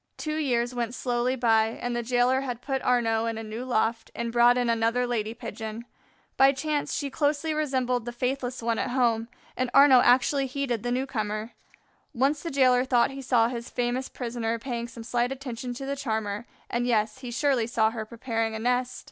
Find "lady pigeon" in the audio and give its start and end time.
5.05-5.85